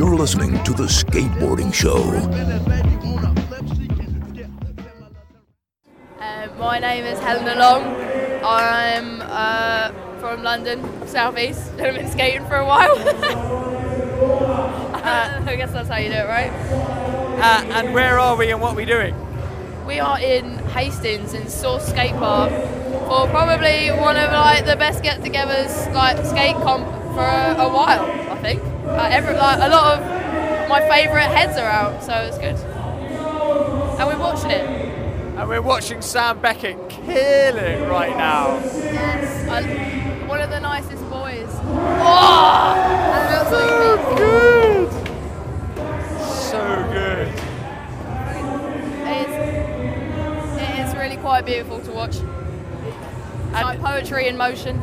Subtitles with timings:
[0.00, 1.98] You're listening to The Skateboarding Show.
[6.18, 7.82] Uh, my name is Helena Long.
[8.42, 11.72] I'm uh, from London, southeast.
[11.72, 12.96] I've been skating for a while.
[15.04, 16.50] uh, I guess that's how you do it, right?
[16.50, 19.14] Uh, and where are we and what are we doing?
[19.86, 22.50] We are in Hastings in Source Skate Park
[23.06, 28.10] for probably one of like the best get-togethers like skate comp for a, a while.
[28.30, 28.69] I think.
[28.90, 32.56] Uh, every, like, a lot of my favourite heads are out, so it's good.
[33.98, 34.66] And we're watching it.
[35.38, 38.58] And we're watching Sam Beckett kill it right now.
[38.58, 39.62] Yes, I,
[40.26, 41.48] one of the nicest boys.
[42.02, 42.74] Oh,
[43.50, 44.90] so good.
[46.44, 46.60] So
[46.92, 47.28] good.
[49.06, 49.34] It's,
[50.60, 52.16] it is really quite beautiful to watch.
[52.16, 54.80] It's like poetry in motion.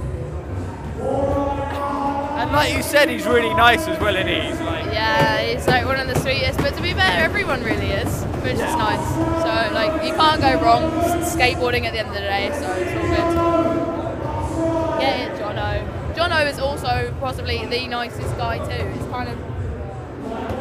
[2.48, 4.40] And like you said, he's really nice as well, isn't he?
[4.40, 6.58] He's like, Yeah, he's like one of the sweetest.
[6.60, 9.06] But to be fair, everyone really is, which is nice.
[9.44, 10.90] So like you can't go wrong
[11.24, 12.50] skateboarding at the end of the day.
[12.54, 13.64] So it's all
[14.94, 15.02] good.
[15.02, 16.16] Get it, Jono.
[16.16, 18.86] Jono is also possibly the nicest guy too.
[18.98, 19.38] It's kind of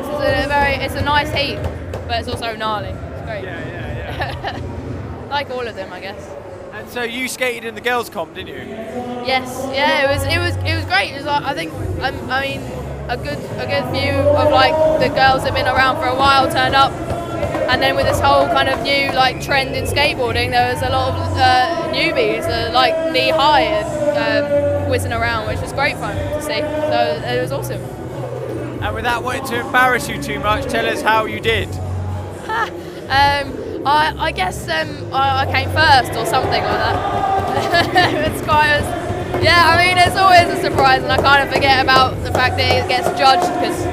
[0.01, 0.09] it's
[0.45, 1.63] a very it's a nice heat,
[2.09, 2.89] but it's also gnarly.
[2.89, 3.45] It's great.
[3.45, 5.29] Yeah, yeah, yeah.
[5.31, 6.36] like all of them, I guess.
[6.89, 8.75] So you skated in the girls' comp, didn't you?
[9.27, 11.13] Yes, yeah, it was it was it was great.
[11.13, 12.61] It was like I think um, I mean
[13.09, 16.15] a good a good few of like the girls that have been around for a
[16.17, 16.93] while turned up,
[17.71, 20.89] and then with this whole kind of new like trend in skateboarding, there was a
[20.89, 24.45] lot of uh, newbies uh, like knee high and
[24.87, 26.61] um, whizzing around, which was great fun to see.
[26.61, 27.83] So it was awesome.
[28.83, 31.69] And without wanting to embarrass you too much, tell us how you did.
[33.07, 33.53] Um,
[33.87, 38.27] I, I guess um, I, I came first or something like that.
[38.33, 39.07] it's quite
[39.43, 42.57] yeah, I mean, it's always a surprise, and I kind of forget about the fact
[42.57, 43.87] that it gets judged because,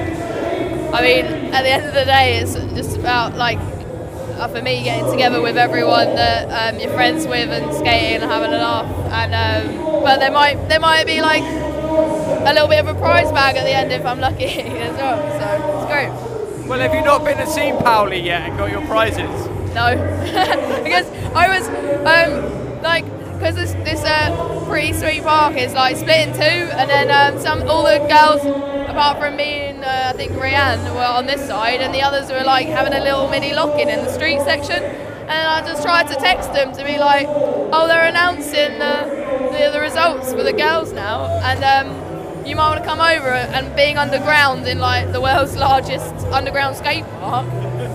[0.94, 4.84] I mean, at the end of the day, it's just about like, uh, for me,
[4.84, 8.90] getting together with everyone that um, you're friends with and skating and having a laugh.
[9.12, 13.32] And um, but there might there might be like a little bit of a prize
[13.32, 15.20] bag at the end if I'm lucky as well.
[15.40, 16.68] So it's great.
[16.68, 19.63] Well, have you not been to see Pauli yet and got your prizes?
[19.74, 19.96] No,
[20.84, 21.68] because I was
[22.06, 26.90] um, like, because this this uh, pretty sweet park is like split in two, and
[26.90, 28.42] then um, some all the girls
[28.90, 32.30] apart from me and uh, I think Rianne were on this side, and the others
[32.32, 34.82] were like having a little mini lock-in in the street section.
[34.84, 39.72] And I just tried to text them to be like, oh, they're announcing the, the,
[39.72, 43.30] the results for the girls now, and um, you might want to come over.
[43.30, 47.48] And being underground in like the world's largest underground skate park,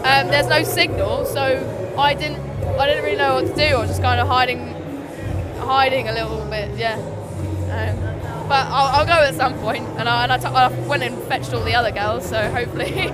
[0.05, 2.41] um, there's no signal, so I didn't
[2.79, 3.77] I didn't really know what to do.
[3.77, 4.75] I was just kind of hiding
[5.59, 6.95] hiding a little bit, yeah.
[6.97, 11.03] Um, but I'll, I'll go at some point, and I, and I, t- I went
[11.03, 12.91] and fetched all the other girls, so hopefully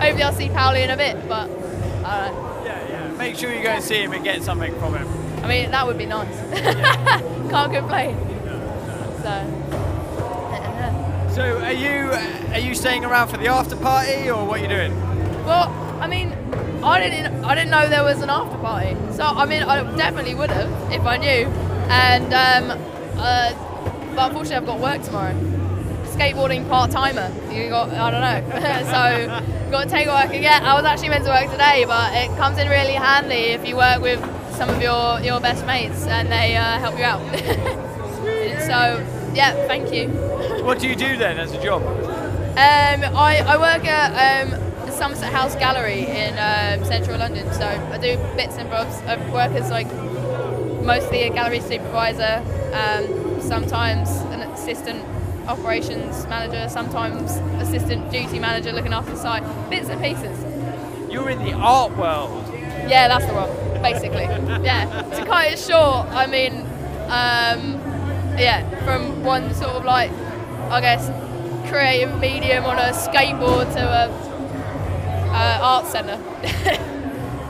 [0.00, 1.28] hopefully I'll see Pauli in a bit.
[1.28, 1.48] But
[2.04, 2.30] I.
[2.64, 3.12] Yeah, yeah.
[3.16, 5.08] Make sure you go and see him and get something from him.
[5.44, 6.36] I mean that would be nice.
[7.50, 8.16] Can't complain.
[9.22, 9.62] So.
[11.36, 12.12] So, are you
[12.52, 15.15] are you staying around for the after party or what are you doing?
[15.46, 15.68] Well,
[16.00, 16.32] I mean,
[16.82, 18.96] I didn't I didn't know there was an after party.
[19.12, 21.46] So I mean, I definitely would have if I knew.
[21.88, 22.76] And um,
[23.16, 23.52] uh,
[24.16, 25.34] but unfortunately, I've got work tomorrow.
[26.06, 27.32] Skateboarding part timer.
[27.52, 28.50] You got I don't know.
[28.90, 30.64] so got to take a work again.
[30.64, 33.76] I was actually meant to work today, but it comes in really handy if you
[33.76, 34.20] work with
[34.56, 37.20] some of your your best mates and they uh, help you out.
[38.66, 40.08] so yeah, thank you.
[40.64, 41.82] What do you do then as a job?
[41.82, 47.98] Um, I, I work at um, Somerset House Gallery in um, central London, so I
[47.98, 48.96] do bits and bobs.
[49.02, 49.92] I work as like
[50.82, 52.42] mostly a gallery supervisor,
[52.72, 55.04] um, sometimes an assistant
[55.48, 61.12] operations manager, sometimes assistant duty manager looking after the site, bits and pieces.
[61.12, 62.44] You're in the art world.
[62.88, 64.24] Yeah, that's the one, basically.
[64.64, 66.60] yeah, to cut it short, I mean,
[67.08, 67.80] um,
[68.38, 70.10] yeah, from one sort of like,
[70.70, 71.10] I guess,
[71.70, 74.25] creative medium on a skateboard to a
[75.36, 76.18] uh, art centre.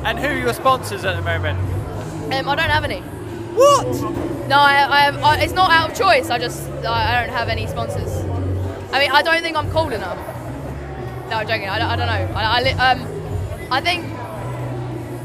[0.06, 1.58] And who are your sponsors at the moment?
[2.32, 3.00] Um, I don't have any.
[3.58, 3.86] What?
[4.46, 5.16] No, I, I have.
[5.20, 6.30] I, it's not out of choice.
[6.30, 8.12] I just I, I don't have any sponsors.
[8.92, 10.16] I mean, I don't think I'm cool enough.
[11.28, 11.68] No, I'm joking.
[11.68, 12.34] I don't, I don't know.
[12.38, 14.04] I, I, li- um, I think.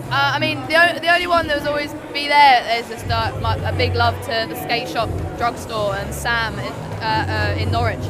[0.09, 3.07] Uh, I mean, the, o- the only one that was always be there is just
[3.07, 6.73] uh, my, a big love to the skate shop, drugstore, and Sam in,
[7.03, 8.03] uh, uh, in Norwich.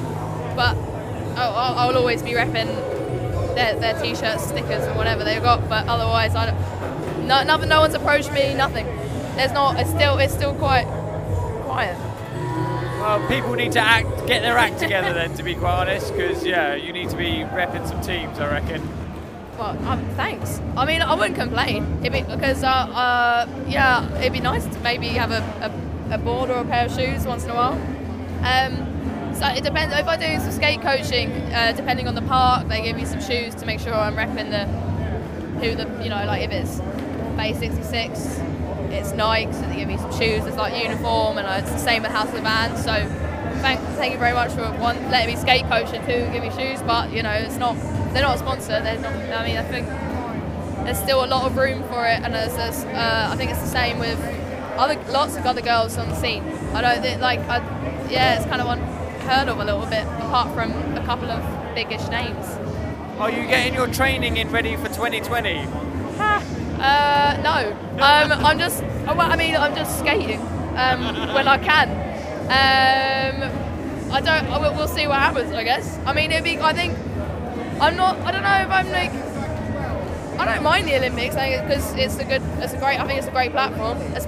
[0.56, 0.78] But
[1.36, 2.70] I'll, I'll I'll always be repping
[3.56, 5.68] their, their t-shirts, stickers, and whatever they've got.
[5.70, 7.28] But otherwise, I don't.
[7.28, 7.70] No, nothing.
[7.70, 8.54] No one's approached me.
[8.54, 8.86] Nothing.
[9.36, 9.80] There's not.
[9.80, 10.18] It's still.
[10.18, 10.86] It's still quite
[11.64, 11.98] quiet.
[13.02, 16.46] Well, people need to act, get their act together then, to be quite honest, because
[16.46, 18.88] yeah, you need to be repping some teams, I reckon.
[19.58, 20.62] Well, um, thanks.
[20.78, 24.80] I mean, I wouldn't complain it'd be, because, uh, uh, yeah, it'd be nice to
[24.82, 25.72] maybe have a,
[26.10, 27.74] a, a, board or a pair of shoes once in a while.
[28.44, 28.88] Um,
[29.42, 29.92] so it depends.
[29.96, 33.20] If I do some skate coaching, uh, depending on the park, they give me some
[33.20, 34.66] shoes to make sure I'm repping the
[35.60, 36.80] who the you know like if it's
[37.36, 38.40] Bay 66,
[38.92, 40.46] it's Nike, so they give me some shoes.
[40.46, 42.84] It's like uniform, and it's the same at House of Vans.
[42.84, 42.94] So
[43.62, 46.52] thank, thank you very much for one letting me skate coach and two give me
[46.52, 46.80] shoes.
[46.84, 47.76] But you know, it's not
[48.14, 48.80] they're not a sponsor.
[48.80, 49.12] They're not.
[49.12, 49.88] I mean, I think
[50.86, 52.54] there's still a lot of room for it, and there's,
[52.86, 54.20] uh, I think it's the same with
[54.78, 56.44] other lots of other girls on the scene.
[56.76, 57.58] I don't think like I,
[58.08, 61.42] yeah, it's kind of unheard of a little bit, apart from a couple of
[61.76, 62.46] biggish names.
[63.20, 65.58] Are you getting your training in ready for 2020?
[66.18, 67.72] Uh, no.
[68.04, 68.84] Um, I'm just.
[69.08, 70.42] Oh, well, I mean, I'm just skating
[70.76, 71.90] um, when I can.
[72.50, 74.50] Um, I don't.
[74.62, 75.54] We'll, we'll see what happens.
[75.54, 76.00] I guess.
[76.06, 76.58] I mean, it'd be.
[76.58, 76.98] I think.
[77.80, 78.18] I'm not.
[78.22, 79.12] I don't know if I'm like.
[80.40, 82.42] I don't mind the Olympics because it's a good.
[82.58, 83.00] It's a great.
[83.00, 83.98] I think it's a great platform.
[84.16, 84.26] It's,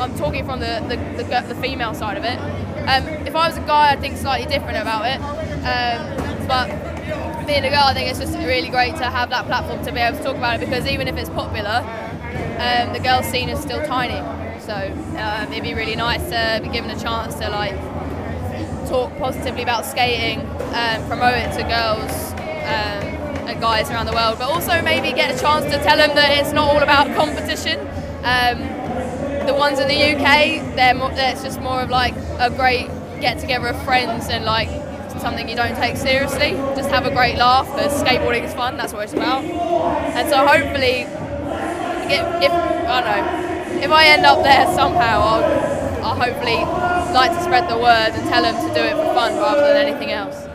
[0.00, 2.38] I'm talking from the, the, the, the, female side of it.
[2.90, 5.20] Um, if I was a guy, I'd think slightly different about it.
[5.62, 9.84] Um, but being a girl, I think it's just really great to have that platform
[9.84, 11.86] to be able to talk about it because even if it's popular,
[12.58, 14.18] um, the girl scene is still tiny.
[14.60, 17.78] So um, it'd be really nice to be given a chance to like
[18.88, 20.40] talk positively about skating,
[20.74, 22.32] and promote it to girls
[22.66, 26.12] um, and guys around the world, but also maybe get a chance to tell them
[26.16, 27.78] that it's not all about competition.
[28.24, 32.88] Um, the ones in the UK, they're more, it's just more of like a great
[33.20, 34.68] get together of friends and like
[35.20, 36.52] something you don't take seriously.
[36.74, 38.76] Just have a great laugh because skateboarding is fun.
[38.76, 39.44] That's what it's about.
[39.44, 41.04] And so hopefully,
[42.10, 46.56] if, if I don't know, if I end up there somehow, I'll, I'll hopefully
[47.12, 49.86] like to spread the word and tell them to do it for fun rather than
[49.86, 50.46] anything else.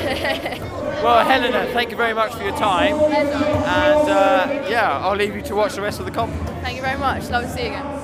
[1.02, 2.94] well, Helena, thank you very much for your time.
[2.94, 6.32] And uh, yeah, I'll leave you to watch the rest of the comp.
[6.62, 7.28] Thank you very much.
[7.30, 7.99] Love to see you again.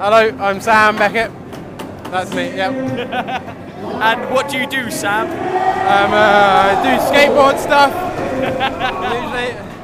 [0.00, 1.32] Hello, I'm Sam Beckett.
[2.12, 2.72] That's me, yep.
[2.72, 5.26] and what do you do, Sam?
[5.26, 7.92] Um, uh, I do skateboard stuff,
[9.12, 9.64] usually.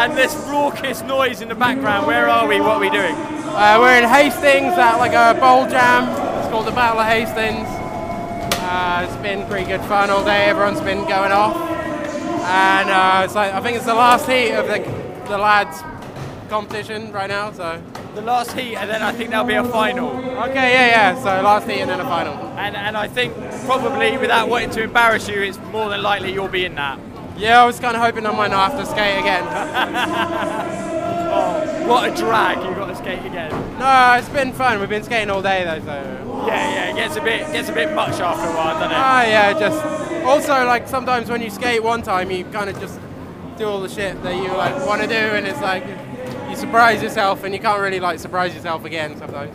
[0.00, 2.60] And this raucous noise in the background, where are we?
[2.60, 3.14] What are we doing?
[3.14, 6.08] Uh, we're in Hastings at like a bowl jam.
[6.40, 7.68] It's called the Battle of Hastings.
[8.58, 10.46] Uh, it's been pretty good fun all day.
[10.46, 14.66] Everyone's been going off, and uh, it's like I think it's the last heat of
[14.66, 14.80] the
[15.28, 15.82] the lads
[16.48, 17.52] competition right now.
[17.52, 17.80] So
[18.14, 20.08] the last heat, and then I think there'll be a final.
[20.08, 21.14] Okay, yeah, yeah.
[21.16, 22.34] So last heat and then a final.
[22.58, 23.34] And and I think
[23.64, 26.98] probably without wanting to embarrass you, it's more than likely you'll be in that.
[27.36, 29.44] Yeah, I was kind of hoping I might not have to skate again.
[31.32, 32.58] oh, what a drag!
[32.58, 33.50] You got to skate again.
[33.78, 34.78] No, it's been fun.
[34.80, 36.46] We've been skating all day though, so.
[36.46, 36.90] Yeah, yeah.
[36.90, 38.96] It gets a bit gets a bit much after a while, doesn't it?
[38.96, 39.58] Ah, yeah.
[39.58, 39.82] Just
[40.24, 43.00] also like sometimes when you skate one time, you kind of just
[43.56, 45.84] do all the shit that you like want to do, and it's like
[46.50, 49.52] you surprise yourself and you can't really like surprise yourself again sometimes.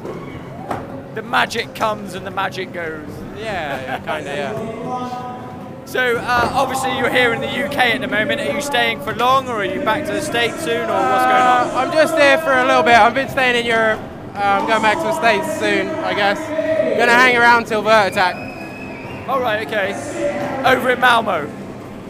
[1.14, 3.08] The magic comes and the magic goes.
[3.38, 5.86] Yeah, yeah kind of, yeah.
[5.86, 8.42] So uh, obviously you're here in the UK at the moment.
[8.42, 11.26] Are you staying for long, or are you back to the States soon, or what's
[11.26, 11.70] going on?
[11.70, 12.96] Uh, I'm just here for a little bit.
[12.96, 14.00] I've been staying in Europe.
[14.34, 16.40] Uh, I'm going back to the States soon, I guess.
[16.40, 18.36] I'm gonna hang around till Vert Attack.
[19.30, 19.94] All right, okay.
[20.66, 21.50] Over in Malmo.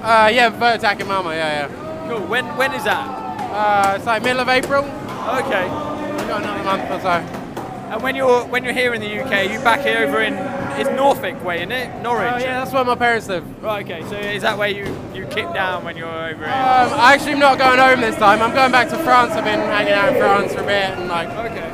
[0.01, 1.31] Uh, yeah, Vert Attack in Malmo.
[1.31, 2.07] Yeah, yeah.
[2.07, 2.25] Cool.
[2.27, 3.24] When when is that?
[3.55, 4.83] Uh, it's like middle of April.
[4.83, 5.63] Okay.
[5.63, 7.45] We've got another month or so.
[7.87, 10.33] And when you're when you're here in the UK, you back here over in
[10.77, 12.01] it's Norfolk way, isn't it?
[12.01, 12.33] Norwich.
[12.33, 13.45] Oh yeah, that's where my parents live.
[13.63, 13.85] Right.
[13.85, 14.03] Okay.
[14.09, 14.83] So is that where you
[15.13, 16.53] you kick down when you're over here?
[16.53, 18.41] Um, I actually am not going home this time.
[18.41, 19.31] I'm going back to France.
[19.31, 21.29] I've been hanging out in France for a bit and like.
[21.29, 21.71] Okay.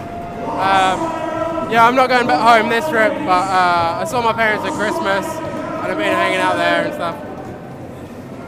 [0.61, 4.65] Um, yeah, I'm not going back home this trip, but uh, I saw my parents
[4.65, 7.30] at Christmas and I've been hanging out there and stuff.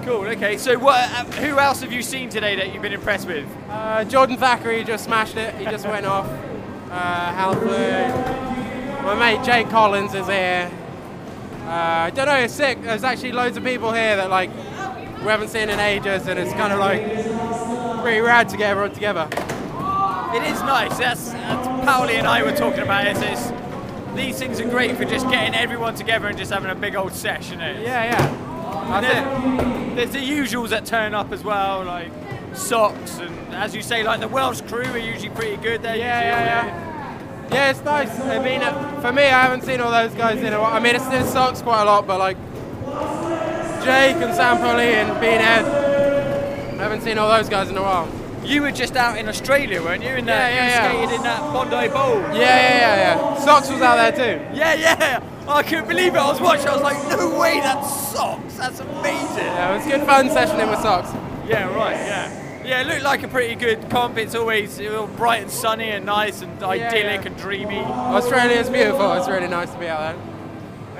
[0.05, 0.27] Cool.
[0.27, 0.57] Okay.
[0.57, 0.99] So, what?
[1.11, 3.47] Uh, who else have you seen today that you've been impressed with?
[3.69, 5.55] Uh, Jordan Thackeray just smashed it.
[5.55, 6.27] He just went off.
[6.91, 7.53] Uh,
[9.03, 10.69] My mate Jake Collins is here.
[11.65, 12.35] Uh, I don't know.
[12.35, 12.81] It's sick.
[12.81, 14.49] There's actually loads of people here that like
[15.19, 17.01] we haven't seen in ages, and it's kind of like
[18.01, 19.27] pretty rad to get everyone together.
[19.31, 20.97] It is nice.
[20.97, 23.15] That's, that's Pauli and I were talking about it.
[23.19, 23.51] It's,
[24.15, 27.13] these things are great for just getting everyone together and just having a big old
[27.13, 27.59] session.
[27.59, 28.42] Yeah, yeah.
[29.01, 32.11] There's, there's, the usuals that turn up as well, like
[32.53, 35.81] socks, and as you say, like the Welsh crew are usually pretty good.
[35.81, 37.49] There, yeah, yeah, yeah.
[37.51, 38.19] Yeah, it's nice.
[38.19, 40.73] I mean, uh, for me, I haven't seen all those guys in a while.
[40.73, 42.37] I mean, it's, it sucks quite a lot, but like
[43.83, 45.65] Jake and Sam Poli and Bean Ed,
[46.79, 48.07] I haven't seen all those guys in a while.
[48.43, 50.09] you were just out in Australia, weren't you?
[50.15, 51.01] In that, Yeah, yeah, you yeah.
[51.01, 52.21] skated in that Bondi Bowl.
[52.21, 52.95] Yeah, yeah, yeah,
[53.35, 53.39] yeah.
[53.39, 54.55] Socks was out there too.
[54.55, 55.19] Yeah, yeah.
[55.45, 56.17] Oh, I couldn't believe it.
[56.17, 56.67] I was watching.
[56.67, 58.55] I was like, no way, that's socks.
[58.55, 59.37] That's amazing.
[59.37, 61.11] Yeah, it was a good fun session in with socks.
[61.47, 61.95] Yeah, right.
[61.95, 62.63] Yeah.
[62.65, 64.17] Yeah, it looked like a pretty good comp.
[64.17, 64.79] It's always
[65.17, 67.27] bright and sunny and nice and idyllic yeah.
[67.27, 67.79] and dreamy.
[67.79, 69.11] Australia's beautiful.
[69.13, 70.33] It's really nice to be out there.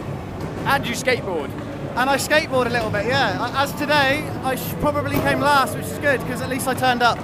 [0.66, 1.50] And you skateboard.
[1.96, 3.52] And I skateboard a little bit, yeah.
[3.54, 7.18] As today, I probably came last, which is good, because at least I turned up.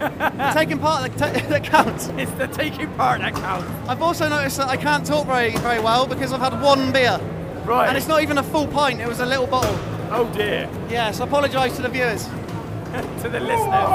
[0.54, 2.08] Taking part that, that counts.
[2.16, 3.70] It's the taking part that counts.
[3.88, 7.20] I've also noticed that I can't talk very, very well because I've had one beer.
[7.64, 7.88] Right.
[7.88, 9.78] And it's not even a full pint, it was a little bottle.
[10.10, 10.68] Oh dear.
[10.90, 12.24] Yeah, so I apologise to the viewers.
[13.22, 13.90] to the listeners.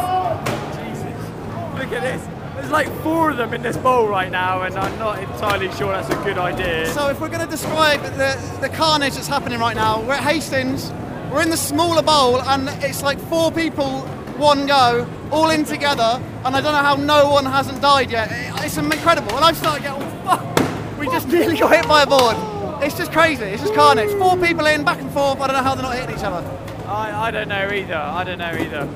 [0.77, 1.29] Jesus.
[1.77, 2.38] Look at this.
[2.59, 5.93] There's like four of them in this bowl right now, and I'm not entirely sure
[5.93, 6.87] that's a good idea.
[6.87, 10.23] So if we're going to describe the, the carnage that's happening right now, we're at
[10.23, 10.91] Hastings,
[11.31, 14.01] we're in the smaller bowl, and it's like four people,
[14.37, 18.27] one go, all in together, and I don't know how no one hasn't died yet.
[18.61, 22.07] It's incredible, and I've started getting, oh fuck, we just nearly got hit by a
[22.07, 22.35] board.
[22.83, 24.11] It's just crazy, it's just carnage.
[24.17, 26.45] Four people in, back and forth, I don't know how they're not hitting each other.
[26.89, 27.95] I, I don't know either.
[27.95, 28.89] I don't know either.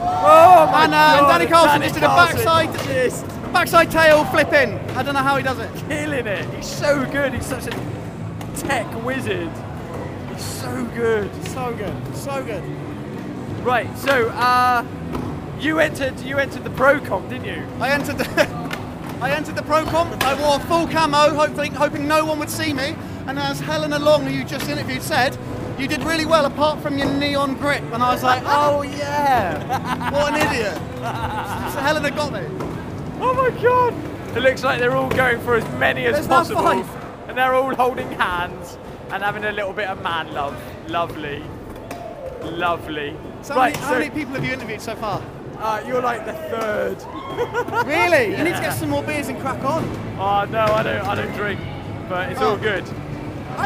[0.00, 4.24] Oh my And, uh, and Danny Carlson Danny just did a backside, Just backside tail
[4.26, 4.74] flip in.
[4.96, 5.70] I don't know how he does it.
[5.88, 6.54] killing it.
[6.54, 7.34] He's so good.
[7.34, 7.70] He's such a
[8.56, 9.50] tech wizard.
[10.32, 11.30] He's so good.
[11.46, 12.62] So good, so good.
[13.64, 13.88] Right.
[13.98, 14.84] So, uh,
[15.60, 16.20] you entered.
[16.20, 17.62] You entered the pro comp, didn't you?
[17.80, 18.48] I entered the
[19.20, 20.22] I entered the pro comp.
[20.24, 22.94] I wore full camo, hoping hoping no one would see me.
[23.26, 25.36] And as Helena Long, who you just interviewed, said,
[25.78, 27.82] you did really well apart from your neon grip.
[27.92, 30.80] And I was like, oh yeah, what an idiot.
[31.72, 32.40] So Helena got me.
[33.20, 33.94] Oh my god!
[34.36, 36.62] It looks like they're all going for as many as There's now possible.
[36.62, 37.28] five.
[37.28, 38.78] And they're all holding hands
[39.10, 40.56] and having a little bit of man love.
[40.88, 41.42] Lovely.
[42.42, 43.16] Lovely.
[43.42, 45.22] So right, how, many, how many people have you interviewed so far?
[45.58, 46.96] uh, you're like the third.
[47.86, 48.36] Really?
[48.36, 49.84] You need to get some more beers and crack on.
[50.18, 51.60] Oh no, I don't I don't drink.
[52.08, 52.56] But it's all Oh.
[52.58, 52.84] good.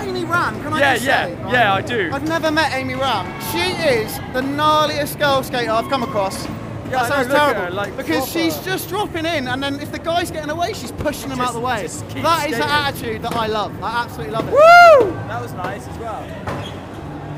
[0.01, 1.33] Amy Ram, can I Yeah, just yeah, say?
[1.33, 1.53] Yeah, right?
[1.53, 2.11] yeah, I do.
[2.13, 3.27] I've never met Amy Ram.
[3.53, 6.45] She is the gnarliest girl skater I've come across.
[6.45, 6.51] Yeah,
[6.91, 7.61] that know, sounds look terrible.
[7.63, 8.31] her, like, because proper.
[8.31, 11.49] she's just dropping in, and then if the guy's getting away, she's pushing him out
[11.49, 11.83] of the way.
[11.83, 13.73] just keep That is the attitude that I love.
[13.83, 14.53] I absolutely love it.
[14.53, 15.11] Woo!
[15.29, 16.23] That was nice as well.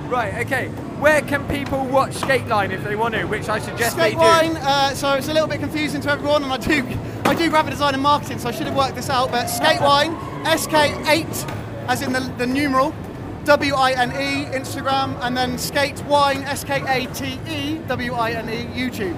[0.09, 0.69] Right, okay.
[0.99, 4.17] Where can people watch Skatewine if they want to, which I suggest they do?
[4.17, 6.85] Skatewine, uh, so it's a little bit confusing to everyone, and I do,
[7.25, 9.31] I do graphic design and marketing, so I should have worked this out.
[9.31, 12.95] But Skatewine, SK8, as in the, the numeral,
[13.45, 19.17] W-I-N-E, Instagram, and then Skate Wine, S-K-A-T-E, W-I-N-E, YouTube.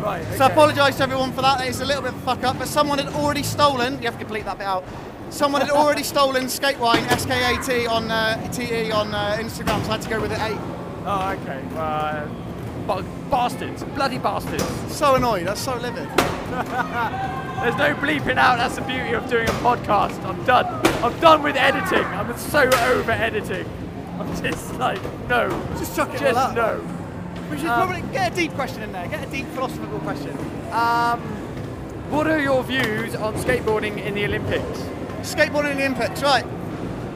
[0.00, 0.36] Right, okay.
[0.36, 1.66] So I apologise to everyone for that.
[1.66, 3.94] It's a little bit of a fuck up, but someone had already stolen.
[3.98, 4.84] You have to complete that bit out.
[5.30, 9.92] Someone had already stolen Skate Wine S-K-A-T on uh, T-E on uh, Instagram, so I
[9.92, 10.58] had to go with it eight.
[11.04, 11.62] Oh, okay.
[11.76, 12.26] Uh,
[12.86, 13.82] ba- bastards.
[13.84, 14.64] Bloody bastards.
[14.94, 15.46] So annoyed.
[15.46, 16.08] That's so livid.
[17.62, 18.58] There's no bleeping out.
[18.58, 20.22] That's the beauty of doing a podcast.
[20.24, 20.66] I'm done.
[21.02, 22.04] I'm done with editing.
[22.04, 23.66] I'm so over editing.
[24.18, 25.48] I'm just like, no.
[25.78, 26.80] Just chuck it Just no.
[27.50, 29.06] We should Um, probably get a deep question in there.
[29.08, 30.36] Get a deep philosophical question.
[30.72, 31.20] Um,
[32.10, 34.78] what are your views on skateboarding in the Olympics?
[35.22, 36.44] Skateboarding in the Olympics, right?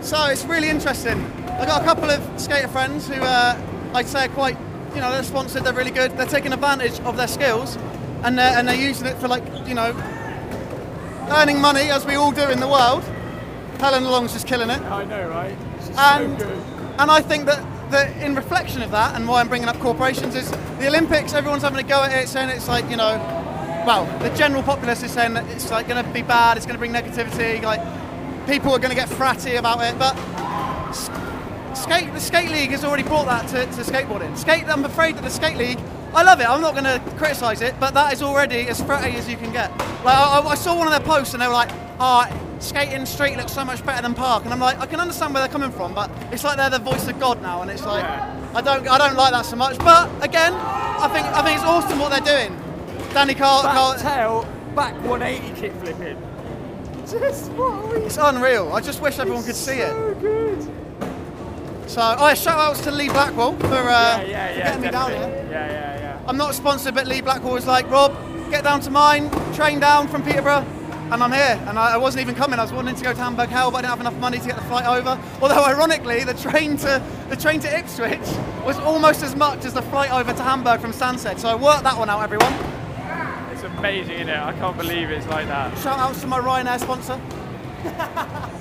[0.00, 1.24] So it's really interesting.
[1.48, 3.56] I've got a couple of skater friends who uh,
[3.94, 4.56] I'd say are quite,
[4.94, 5.64] you know, they're sponsored.
[5.64, 6.16] They're really good.
[6.18, 7.76] They're taking advantage of their skills,
[8.24, 9.92] and they're, and they're using it for like, you know,
[11.32, 13.02] earning money as we all do in the world.
[13.78, 14.80] Helen Long's just killing it.
[14.82, 15.56] I know, right?
[15.98, 16.40] and
[17.00, 20.34] and I think that, that in reflection of that, and why I'm bringing up corporations
[20.34, 21.32] is the Olympics.
[21.32, 23.18] Everyone's having a go at it, saying it's like you know
[23.86, 26.56] well, the general populace is saying that it's like going to be bad.
[26.56, 27.62] It's going to bring negativity.
[27.62, 27.80] Like
[28.46, 29.98] people are going to get fratty about it.
[29.98, 30.14] But
[31.74, 34.36] skate, the Street League has already brought that to, to skateboarding.
[34.38, 34.64] Skate.
[34.68, 35.80] I'm afraid that the Street League.
[36.14, 36.48] I love it.
[36.48, 39.50] I'm not going to criticise it, but that is already as fratty as you can
[39.52, 39.70] get.
[40.04, 42.24] Like I, I- I saw one of their posts and they were like, "Oh,
[42.60, 45.42] skating street looks so much better than park," and I'm like, I can understand where
[45.42, 48.04] they're coming from, but it's like they're the voice of God now, and it's like
[48.04, 49.78] I don't I don't like that so much.
[49.78, 52.58] But again, I think I think it's awesome what they're doing.
[53.14, 56.18] Danny Carl, Carl Back tail, back 180 kick flipping.
[57.06, 58.72] Just what are we it's unreal.
[58.72, 59.90] I just wish everyone could see it.
[59.90, 60.62] so good.
[61.90, 64.64] So, oh, yeah, shout outs to Lee Blackwell for, uh, Yeah, yeah, for yeah.
[64.64, 65.42] getting me down definitely.
[65.42, 65.48] here.
[65.50, 66.01] Yeah, yeah, yeah.
[66.26, 68.16] I'm not sponsored, but Lee Blackwell was like, Rob,
[68.50, 70.64] get down to mine, train down from Peterborough,
[71.10, 71.60] and I'm here.
[71.66, 72.58] And I, I wasn't even coming.
[72.58, 74.46] I was wanting to go to Hamburg Hell, but I didn't have enough money to
[74.46, 75.18] get the flight over.
[75.40, 78.20] Although, ironically, the train to the train to Ipswich
[78.64, 81.38] was almost as much as the flight over to Hamburg from Stansted.
[81.38, 82.52] So I worked that one out, everyone.
[83.52, 84.38] It's amazing, isn't it?
[84.38, 85.76] I can't believe it's like that.
[85.78, 87.20] Shout outs to my Ryanair sponsor,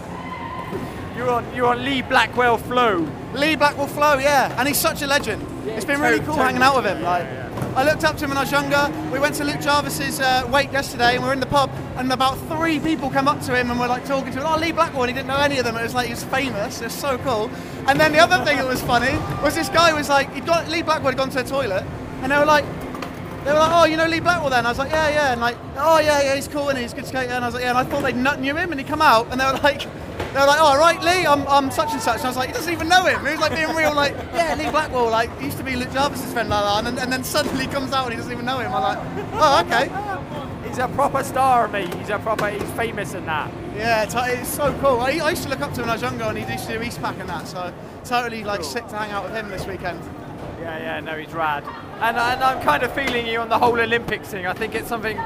[1.15, 3.07] You're on, you're on Lee Blackwell Flow.
[3.33, 4.17] Lee Blackwell Flow.
[4.17, 5.45] Yeah, and he's such a legend.
[5.67, 7.01] it's been really cool hanging out with him.
[7.01, 7.40] Yeah, Like.
[7.75, 8.91] I looked up to him when I was younger.
[9.11, 12.11] We went to Luke Jarvis's uh, wake yesterday, and we were in the pub, and
[12.11, 14.45] about three people come up to him and we were like talking to him.
[14.45, 15.77] Oh, Lee Blackwell, and he didn't know any of them.
[15.77, 16.81] It was like he was famous.
[16.81, 17.49] It was so cool.
[17.87, 20.67] And then the other thing that was funny was this guy was like, he'd got
[20.69, 21.85] Lee Blackwell had gone to the toilet,
[22.21, 22.65] and they were like.
[23.43, 24.67] They were like, oh, you know Lee Blackwell then?
[24.67, 25.31] I was like, yeah, yeah.
[25.31, 27.31] And like, oh, yeah, yeah, he's cool and he's good skater.
[27.31, 27.71] And I was like, yeah.
[27.71, 29.81] And I thought they nut knew him, and he'd come out, and they were like,
[30.33, 32.17] they were like, oh, right, Lee, I'm, I'm such and such.
[32.17, 33.25] And I was like, he doesn't even know him.
[33.25, 35.91] He was like being real, like, yeah, Lee Blackwell, like, he used to be Luke
[35.91, 36.77] Jarvis's friend, la la.
[36.77, 38.73] And then, and then suddenly he comes out and he doesn't even know him.
[38.73, 38.99] I'm like,
[39.33, 40.67] oh, okay.
[40.67, 41.93] He's a proper star, mate.
[41.95, 43.51] He's a proper, he's famous in that.
[43.75, 45.01] Yeah, it's, it's so cool.
[45.01, 46.67] I, I used to look up to him when I was younger, and he used
[46.67, 47.47] to do Eastpak and that.
[47.47, 47.73] So
[48.05, 49.99] totally like sick to hang out with him this weekend.
[50.61, 51.65] Yeah, yeah, no, he's rad.
[51.99, 54.45] And, and I'm kind of feeling you on the whole Olympics thing.
[54.45, 55.17] I think it's something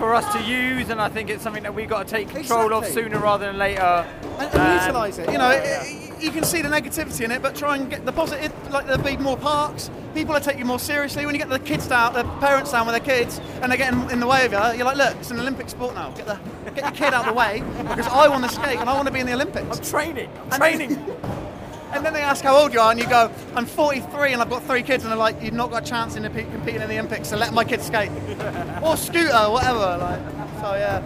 [0.00, 2.72] for us to use, and I think it's something that we've got to take control
[2.72, 3.80] of sooner rather than later.
[3.82, 5.30] and, and um, And- utilise it.
[5.30, 8.04] You know, it, it- you can see the negativity in it, but try and get
[8.04, 8.52] the positive.
[8.70, 9.90] Like there'll be more parks.
[10.14, 11.24] People will take you more seriously.
[11.24, 14.10] When you get the kids down, the parents down with their kids, and they're getting
[14.10, 16.10] in the way of you, you're like, look, it's an Olympic sport now.
[16.10, 16.38] Get the
[16.74, 19.06] get your kid out of the way because I want to skate and I want
[19.06, 19.78] to be in the Olympics.
[19.78, 20.28] I'm training.
[20.50, 20.98] I'm training.
[21.92, 24.48] And then they ask how old you are, and you go, I'm 43 and I've
[24.48, 26.88] got three kids, and they're like, you've not got a chance in the, competing in
[26.88, 28.10] the Olympics, so let my kids skate.
[28.82, 29.98] or scooter, whatever.
[29.98, 30.20] Like,
[30.60, 31.02] so yeah.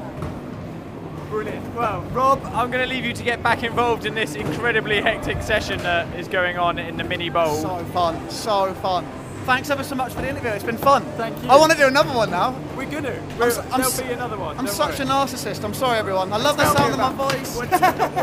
[1.30, 1.74] Brilliant.
[1.74, 5.42] Well, Rob, I'm going to leave you to get back involved in this incredibly hectic
[5.42, 7.56] session that is going on in the mini bowl.
[7.56, 9.06] So fun, so fun.
[9.44, 10.50] Thanks ever so much for the interview.
[10.50, 11.02] It's been fun.
[11.18, 11.50] Thank you.
[11.50, 12.58] I want to do another one now.
[12.76, 13.14] We're going to.
[13.14, 14.58] I'm, I'm There'll be another one.
[14.58, 15.06] I'm such worry.
[15.06, 15.64] a narcissist.
[15.64, 16.32] I'm sorry, everyone.
[16.32, 17.56] I love the sound of my voice.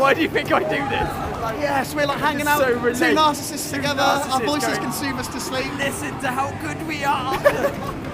[0.00, 0.80] Why do you think I do this?
[1.62, 4.02] yes, we're like hanging out, so two narcissists two together.
[4.02, 5.72] Our voices going- can us to sleep.
[5.78, 7.34] Listen to how good we are.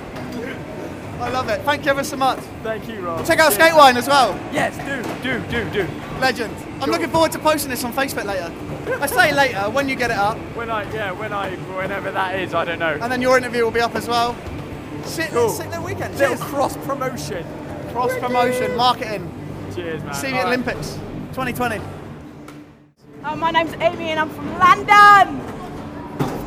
[1.21, 1.62] I love it.
[1.62, 2.38] Thank you ever so much.
[2.62, 3.27] Thank you, Rob.
[3.27, 3.73] Check out Cheers.
[3.73, 4.38] Skatewine as well.
[4.53, 5.88] Yes, do, do, do, do.
[6.21, 6.55] Legend.
[6.81, 8.53] I'm looking forward to posting this on Facebook later.
[8.94, 12.38] I say later when you get it up, When I, yeah, when I, whenever that
[12.38, 12.98] is, I don't know.
[13.01, 14.35] and then your interview will be up as well.
[15.05, 15.48] Sit, Cool.
[15.51, 16.14] sit the weekend.
[16.18, 16.48] Little Cheers.
[16.48, 17.46] cross promotion.
[17.92, 19.31] Cross promotion, marketing.
[19.74, 20.14] Cheers, man.
[20.14, 20.59] See you at All right.
[20.61, 20.94] Olympics
[21.33, 21.81] 2020.
[23.24, 24.87] Oh, my name's Amy and I'm from London.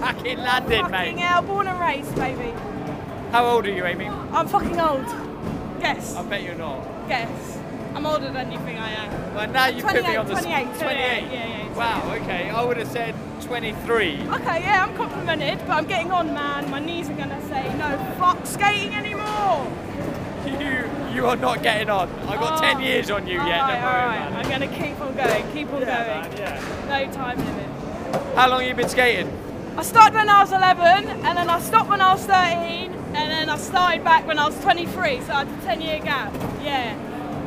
[0.01, 1.17] Back in London, Fucking mate.
[1.19, 2.54] hell, born and raised, baby.
[3.32, 4.08] How old are you, Amy?
[4.08, 5.06] I'm fucking old.
[5.80, 6.15] Guess.
[6.15, 6.84] I bet you're not.
[7.08, 7.51] Guess.
[7.95, 9.36] I'm older than you think I am.
[9.36, 10.43] Well, now you put me on the spot.
[10.51, 11.73] 28, 28, yeah, yeah.
[11.75, 12.49] Wow, okay.
[12.49, 14.27] I would have said 23.
[14.30, 16.69] Okay, yeah, I'm complimented, but I'm getting on, man.
[16.69, 19.71] My knees are gonna say no fuck skating anymore.
[20.41, 22.10] You, you are not getting on.
[22.27, 22.62] I've got Oh.
[22.62, 23.62] 10 years on you yet.
[23.62, 24.32] Alright, Don't alright.
[24.32, 24.34] man.
[24.45, 26.34] I'm gonna keep on going, keep on Yeah, going.
[26.34, 27.06] man, yeah.
[27.08, 28.36] No time limit.
[28.36, 29.32] How long have you been skating?
[29.77, 33.13] I started when I was 11, and then I stopped when I was 13, and
[33.13, 36.34] then I started back when I was 23, so I had a 10 year gap.
[36.63, 36.95] Yeah.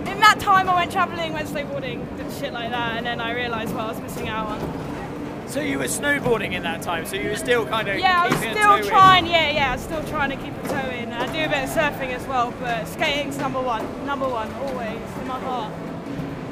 [0.07, 3.33] In that time, I went travelling, went snowboarding, did shit like that, and then I
[3.35, 5.49] realised what I was missing out on.
[5.49, 8.29] So you were snowboarding in that time, so you were still kind of Yeah, I
[8.29, 8.85] was still toe in.
[8.87, 11.12] trying, yeah, yeah, I was still trying to keep a toe in.
[11.12, 15.01] I do a bit of surfing as well, but skating's number one, number one, always,
[15.21, 15.73] in my heart.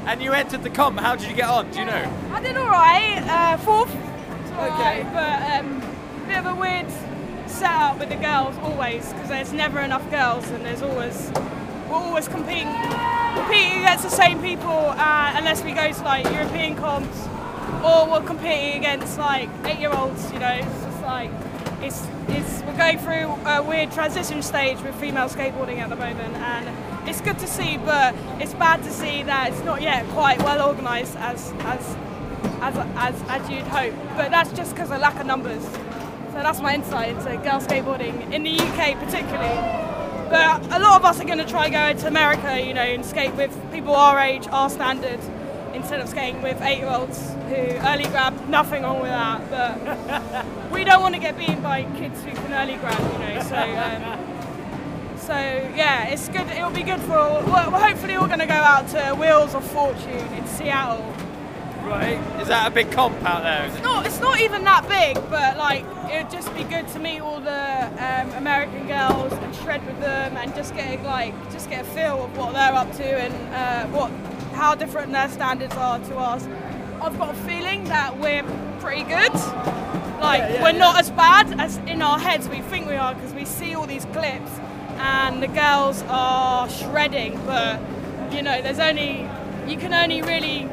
[0.05, 0.99] And you entered the comp.
[0.99, 1.71] How did you get on?
[1.71, 2.13] Do you know?
[2.31, 3.89] I did alright, uh, fourth.
[3.93, 5.03] Okay.
[5.03, 5.79] alright, But um,
[6.27, 6.87] bit of a weird
[7.47, 11.31] setup with the girls always, because there's never enough girls, and there's always
[11.93, 12.67] we're always competing
[13.35, 17.27] competing against the same people uh, unless we go to like European comps,
[17.85, 20.31] or we're competing against like eight-year-olds.
[20.31, 21.29] You know, it's just like
[21.81, 26.35] it's it's we're going through a weird transition stage with female skateboarding at the moment,
[26.37, 30.39] and it's good to see, but it's bad to see that it's not yet quite
[30.39, 31.95] well organised as as
[32.61, 33.93] as, as, as you'd hope.
[34.15, 35.63] But that's just because of lack of numbers.
[36.31, 39.82] So that's my insight into girl skateboarding in the UK particularly.
[40.33, 43.05] But a lot of us are going to try go to America, you know, and
[43.05, 45.19] skate with people our age, our standard,
[45.75, 48.33] instead of skating with eight-year-olds who early grab.
[48.49, 52.51] Nothing wrong with that, but we don't want to get beaten by kids who can
[52.51, 53.43] early grab, you know.
[53.43, 53.57] So.
[53.57, 54.19] Um,
[55.19, 55.35] so
[55.75, 56.47] yeah, it's good.
[56.47, 57.13] It'll be good for.
[57.13, 61.13] Well, we're hopefully, we're going to go out to Wheels of Fortune in Seattle.
[61.83, 62.17] Right.
[62.41, 63.65] Is that a big comp out there?
[63.65, 63.83] it?
[63.83, 67.39] No, it's not even that big, but like it'd just be good to meet all
[67.41, 71.89] the um, American girls and shred with them and just get like just get a
[71.89, 74.09] feel of what they're up to and uh, what
[74.55, 76.47] how different their standards are to ours.
[77.01, 78.43] I've got a feeling that we're
[78.79, 79.33] pretty good.
[80.21, 80.77] Like Yeah, yeah, we're yeah.
[80.77, 83.85] not as bad as in our heads we think we are because we see all
[83.87, 84.51] these clips
[84.99, 87.81] and the girls are shredding, but
[88.31, 89.27] you know there's only
[89.67, 90.69] you can only really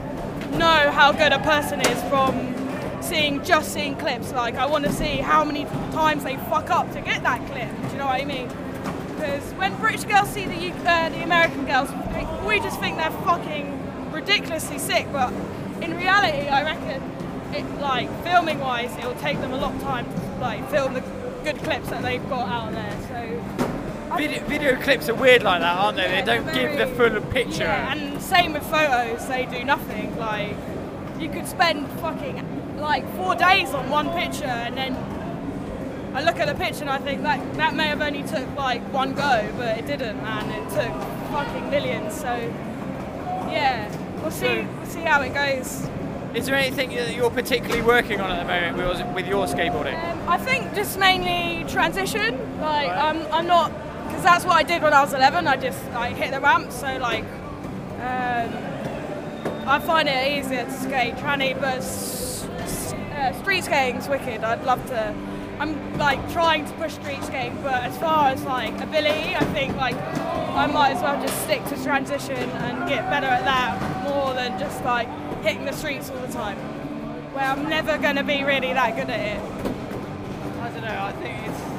[0.58, 2.54] know how good a person is from
[3.02, 4.32] seeing just seeing clips.
[4.32, 7.70] Like I want to see how many times they fuck up to get that clip.
[7.86, 8.48] Do you know what I mean?
[9.16, 11.90] Because when British girls see the uh, the American girls,
[12.46, 15.06] we- just think they're fucking ridiculously sick.
[15.12, 15.32] But
[15.80, 17.00] in reality, I reckon,
[17.54, 20.94] it, like filming wise, it will take them a lot of time to like film
[20.94, 21.00] the
[21.44, 22.96] good clips that they've got out there.
[24.20, 26.02] Video, video clips are weird like that, aren't they?
[26.02, 27.62] Yeah, they don't they're give the full picture.
[27.62, 30.14] Yeah, and same with photos, they do nothing.
[30.18, 30.54] Like,
[31.18, 34.94] you could spend fucking like four days on one picture, and then
[36.14, 38.82] I look at the picture and I think that that may have only took like
[38.92, 40.92] one go, but it didn't, and it took
[41.30, 42.14] fucking millions.
[42.14, 42.34] So,
[43.48, 43.88] yeah,
[44.20, 44.66] we'll see.
[44.66, 45.88] We'll see how it goes.
[46.34, 49.98] Is there anything that you're particularly working on at the moment with your skateboarding?
[50.12, 52.38] Um, I think just mainly transition.
[52.60, 53.72] Like I'm, I'm not
[54.20, 55.46] because that's what I did when I was 11.
[55.46, 56.70] I just like hit the ramp.
[56.72, 58.52] So like, um,
[59.66, 61.80] I find it easier to skate tranny, but
[63.16, 64.44] uh, street skating's wicked.
[64.44, 65.14] I'd love to.
[65.58, 69.74] I'm like trying to push street skating, but as far as like ability, I think
[69.76, 74.34] like I might as well just stick to transition and get better at that more
[74.34, 75.08] than just like
[75.42, 76.58] hitting the streets all the time.
[77.32, 79.40] Where I'm never going to be really that good at it.
[80.60, 81.04] I don't know.
[81.04, 81.69] I think It's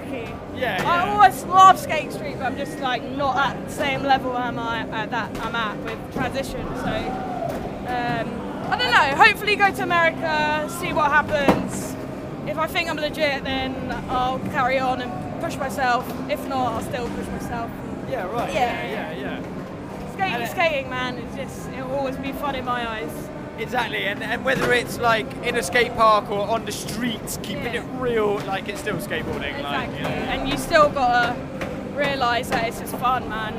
[0.00, 0.32] tricky.
[0.56, 0.82] yeah.
[0.84, 4.58] I always love skate street, but I'm just like not at the same level am
[4.58, 6.66] I at that I'm at with transition.
[6.76, 6.92] So
[7.88, 9.24] um, I don't know.
[9.24, 11.94] Hopefully, go to America, see what happens.
[12.48, 13.74] If I think I'm legit, then
[14.08, 16.08] I'll carry on and push myself.
[16.30, 17.70] If not, I'll still push myself.
[18.08, 18.52] yeah, right.
[18.52, 18.88] Yeah.
[18.88, 20.12] Yeah, yeah, yeah.
[20.12, 21.18] Skating, skating, man.
[21.18, 23.28] It's just it'll always be fun in my eyes.
[23.58, 27.74] Exactly, and, and whether it's like in a skate park or on the streets, keeping
[27.74, 27.82] Yeah.
[27.82, 29.62] it real, like it's still skateboarding.
[29.62, 30.08] Like, you know.
[30.08, 31.34] And you still gotta
[31.94, 33.54] realise that it's just fun, man.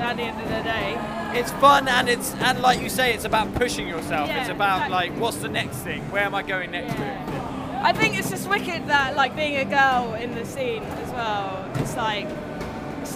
[0.00, 1.38] At the end of the day.
[1.38, 4.28] It's fun and it's and like you say, it's about pushing yourself.
[4.28, 5.10] Yeah, it's about exactly.
[5.10, 6.02] like what's the next thing?
[6.10, 7.80] Where am I going next Yeah.
[7.84, 11.70] I think it's just wicked that like being a girl in the scene as well.
[11.76, 12.26] It's like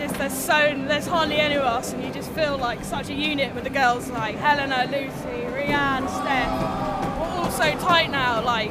[0.00, 3.08] it's just there's so there's hardly any of us, and you just feel like such
[3.10, 7.18] a unit with the girls like Helena, Lucy, Rianne, Steph.
[7.20, 8.42] We're all so tight now.
[8.44, 8.70] Like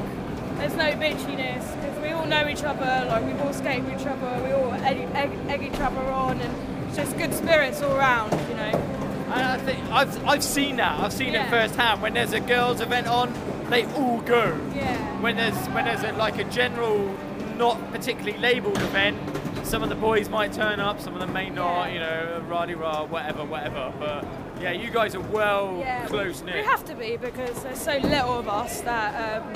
[0.58, 3.06] there's no bitchiness because we all know each other.
[3.10, 4.44] Like we all skate with each other.
[4.44, 8.32] We all egg, egg, egg each other on, and it's just good spirits all around.
[8.50, 8.90] You know.
[9.34, 11.00] And I think I've I've seen that.
[11.00, 11.46] I've seen Yeah.
[11.48, 12.02] it firsthand.
[12.02, 13.34] When there's a girls' event on,
[13.70, 14.60] they all go.
[14.76, 14.98] Yeah.
[15.22, 17.16] When there's when there's a, like a general,
[17.58, 19.18] not particularly labelled event,
[19.64, 21.88] some of the boys might turn up, some of them may not.
[21.88, 21.94] Yeah.
[21.94, 23.94] You know, rah rah, whatever, whatever.
[24.00, 24.26] But
[24.62, 26.56] yeah, you guys are well Yeah, close knit.
[26.56, 29.54] we have to be because there's so little of us that um,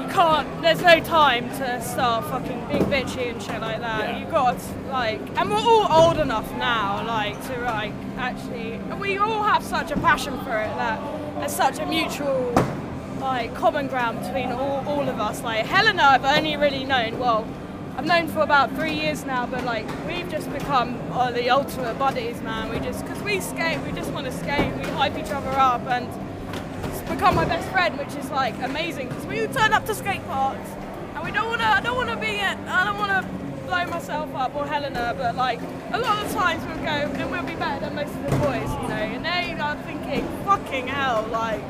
[0.00, 0.62] you can't.
[0.62, 4.08] There's no time to start fucking being bitchy and shit like that.
[4.08, 4.18] Yeah.
[4.18, 8.72] You've got to, like, and we're all old enough now, like to like actually.
[8.74, 11.00] and We all have such a passion for it that
[11.38, 12.52] there's such a mutual
[13.20, 15.42] like common ground between all, all of us.
[15.42, 17.46] Like Helena, I've only really known well.
[17.98, 21.98] I've known for about three years now, but like we've just become uh, the ultimate
[21.98, 22.70] buddies, man.
[22.70, 24.72] We just because we skate, we just want to skate.
[24.76, 26.06] We hype each other up, and
[26.84, 29.08] it's become my best friend, which is like amazing.
[29.08, 30.70] Because we turn up to skate parks,
[31.16, 31.66] and we don't want to.
[31.66, 32.56] I don't want to be it.
[32.68, 35.58] I don't want to blow myself up or Helena, but like
[35.90, 38.70] a lot of times we'll go and we'll be better than most of the boys,
[38.80, 38.94] you know.
[38.94, 41.64] And they are thinking, fucking hell, like.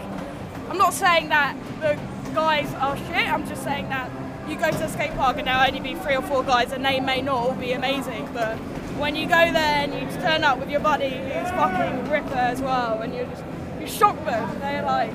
[0.68, 1.98] I'm not saying that the
[2.34, 3.32] guys are shit.
[3.32, 4.10] I'm just saying that
[4.48, 6.84] you go to a skate park and there'll only be three or four guys, and
[6.84, 8.28] they may not all be amazing.
[8.32, 8.56] But
[8.98, 12.60] when you go there and you turn up with your buddy who's fucking ripper as
[12.60, 13.44] well, and you're just
[13.80, 15.12] you shock them, they're like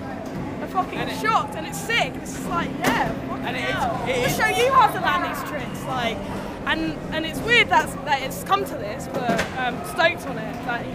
[0.60, 2.14] they're fucking And it- shocked, and it's sick.
[2.16, 4.04] It's just like yeah, fucking And it is- hell.
[4.08, 6.18] it We'll show you how to land these tricks, like.
[6.66, 10.66] And, and it's weird that's, that it's come to this, but um, stoked on it.
[10.66, 10.86] Like,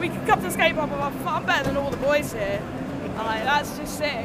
[0.00, 2.32] we can come to the skate park and I'm I'm better than all the boys
[2.32, 2.62] here.
[3.14, 4.24] Like, that's just sick.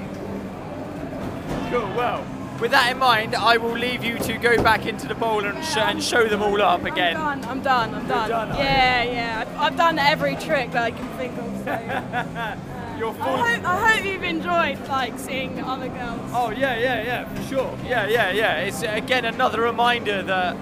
[1.70, 1.82] Cool.
[1.98, 2.26] Well,
[2.63, 5.62] with that in mind, I will leave you to go back into the bowl and,
[5.65, 7.17] sh- and show them all up again.
[7.17, 7.43] I'm done.
[7.43, 7.93] I'm done.
[7.93, 8.30] I'm done.
[8.30, 9.41] done, yeah, yeah.
[9.41, 11.63] I've, I've done every trick that I can think of.
[11.65, 12.58] So.
[12.93, 13.23] Uh, You're full.
[13.23, 16.32] I hope, I hope you've enjoyed like seeing other girls.
[16.32, 17.78] Oh yeah, yeah, yeah, for sure.
[17.84, 18.60] Yeah, yeah, yeah.
[18.60, 20.56] It's again another reminder that,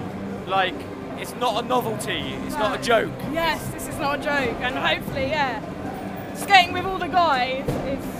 [0.48, 0.74] like,
[1.18, 2.20] it's not a novelty.
[2.46, 3.12] It's not a joke.
[3.32, 5.60] Yes, this is not a joke, and hopefully, yeah,
[6.34, 8.11] skating with all the guys is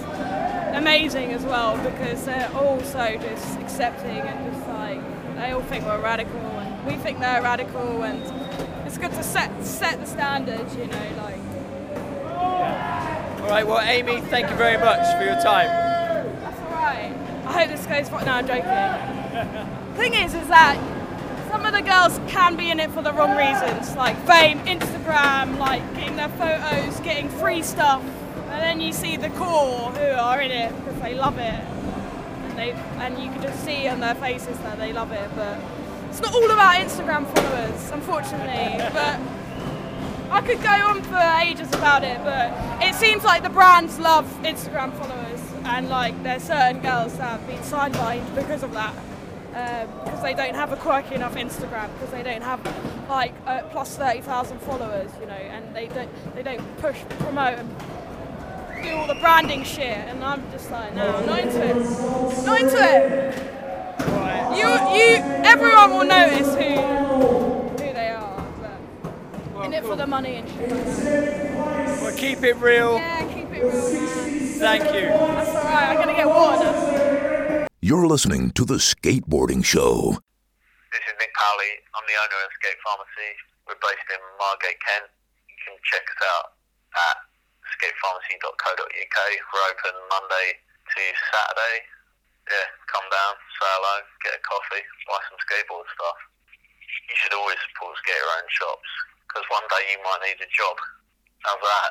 [0.73, 5.01] amazing as well because they're all so just accepting and just like
[5.37, 8.23] they all think we're radical and we think they're radical, and
[8.87, 11.39] it's good to set set the standards, you know, like.
[13.43, 13.67] All right.
[13.67, 15.69] Well, Amy, thank you very much for your time.
[16.41, 17.13] That's alright.
[17.47, 18.11] I hope this goes.
[18.25, 19.97] No, I'm joking.
[19.97, 20.79] Thing is, is that
[21.51, 25.59] some of the girls can be in it for the wrong reasons, like fame, Instagram,
[25.59, 28.03] like getting their photos, getting free stuff,
[28.53, 31.43] and then you see the core who are in it because they love it,
[32.45, 35.29] and they and you can just see on their faces that they love it.
[35.35, 35.59] But
[36.11, 38.79] it's not all about Instagram followers, unfortunately.
[38.93, 39.19] But
[40.31, 44.27] I could go on for ages about it, but it seems like the brands love
[44.43, 48.95] Instagram followers, and like there's certain girls that have been sidelined because of that,
[49.55, 52.61] um, because they don't have a quirky enough Instagram, because they don't have
[53.09, 57.59] like uh, plus thirty thousand followers, you know, and they don't they don't push promote
[57.59, 57.69] and
[58.83, 61.77] do all the branding shit, and I'm just like, no, I'm not into it,
[62.47, 63.35] not into it.
[64.59, 66.77] You you everyone will notice who
[67.83, 70.71] who they are, but in it for the money and shit.
[70.71, 72.01] like.
[72.03, 72.97] Well, keep it real.
[72.97, 74.49] Yeah, keep it real, man.
[74.59, 75.09] Thank you.
[75.09, 77.69] That's alright, I'm gonna get water.
[77.81, 80.19] You're listening to The Skateboarding Show.
[80.93, 81.73] This is Nick Powley.
[81.97, 83.31] I'm the owner of Skate Pharmacy.
[83.67, 85.11] We're based in Margate, Kent.
[85.49, 86.47] You can check us out
[86.95, 87.32] at
[87.83, 89.19] skatepharmacy.co.uk.
[89.51, 91.03] We're open Monday to
[91.35, 91.77] Saturday.
[92.47, 96.19] Yeah, come down, say hello, get a coffee, buy some skateboard stuff.
[97.11, 98.91] You should always support skater-owned shops
[99.27, 100.77] because one day you might need a job.
[101.43, 101.91] How's that?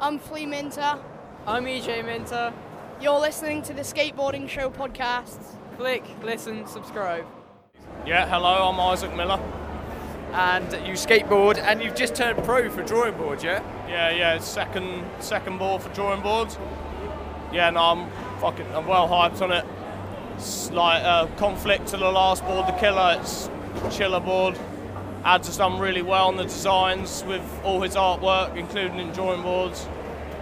[0.00, 0.98] I'm Flea Minter.
[1.46, 2.52] I'm EJ Minter.
[3.00, 5.56] You're listening to the Skateboarding Show podcast.
[5.76, 7.26] Click, listen, subscribe.
[8.06, 9.40] Yeah, hello, I'm Isaac Miller.
[10.32, 13.62] And you skateboard, and you've just turned pro for drawing boards, yeah?
[13.88, 16.58] Yeah, yeah, second second board for drawing boards.
[17.52, 18.10] Yeah, no, I'm
[18.40, 19.64] fucking, I'm well hyped on it.
[20.36, 23.16] It's like uh, conflict to the last board, the killer.
[23.20, 23.48] It's
[23.90, 24.58] chiller board.
[25.24, 29.42] Ads has done really well on the designs with all his artwork, including in drawing
[29.42, 29.88] boards.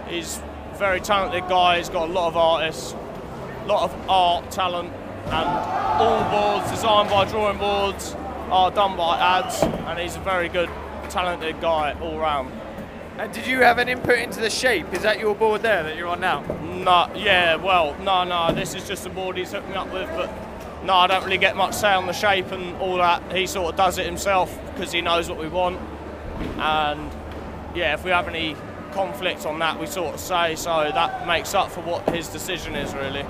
[0.07, 0.37] He's
[0.73, 1.77] a very talented guy.
[1.77, 4.93] He's got a lot of artists, a lot of art talent,
[5.25, 8.15] and all boards designed by drawing boards
[8.49, 10.69] are done by ads, and he's a very good,
[11.09, 12.51] talented guy all round.
[13.17, 14.93] And did you have an input into the shape?
[14.93, 16.41] Is that your board there that you're on now?
[16.61, 20.07] No, yeah, well, no, no, this is just a board he's hooked me up with,
[20.09, 20.31] but
[20.83, 23.35] no, I don't really get much say on the shape and all that.
[23.35, 25.79] He sort of does it himself because he knows what we want.
[26.59, 27.11] And
[27.75, 28.55] yeah, if we have any
[28.91, 32.75] conflict on that, we sort of say, so that makes up for what his decision
[32.75, 33.25] is, really.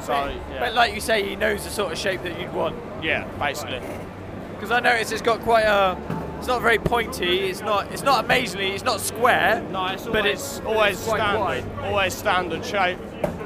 [0.00, 0.58] So, yeah.
[0.58, 2.76] But like you say, he knows the sort of shape that you'd want.
[3.02, 3.80] Yeah, basically.
[4.62, 5.98] Because I noticed it's got quite a.
[6.38, 7.50] It's not very pointy.
[7.50, 7.90] It's not.
[7.90, 8.70] It's not amazingly.
[8.70, 9.60] It's not square.
[9.72, 11.40] No, it's but it's always it's standard.
[11.40, 11.64] wide.
[11.80, 12.96] Always standard shape.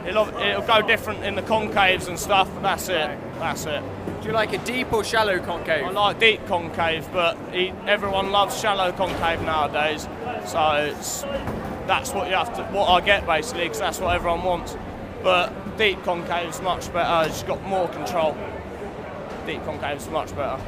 [0.06, 3.18] It'll, it'll go different in the concaves and stuff, but that's it.
[3.38, 3.82] That's it.
[4.20, 5.84] Do you like a deep or shallow concave?
[5.84, 10.06] I like deep concave, but he, everyone loves shallow concave nowadays.
[10.44, 11.22] So it's,
[11.86, 14.76] that's what you have to, what I get basically, because that's what everyone wants.
[15.22, 17.26] But deep concave's much better.
[17.26, 18.36] It's got more control.
[19.46, 20.62] Deep concave's much better.